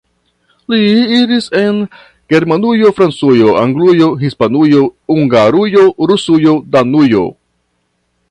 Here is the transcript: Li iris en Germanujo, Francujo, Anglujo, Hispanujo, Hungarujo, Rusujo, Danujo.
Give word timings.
Li 0.73 0.77
iris 1.17 1.49
en 1.59 1.81
Germanujo, 2.33 2.89
Francujo, 3.01 3.51
Anglujo, 3.65 4.09
Hispanujo, 4.23 4.81
Hungarujo, 5.17 5.83
Rusujo, 6.13 6.55
Danujo. 6.77 7.25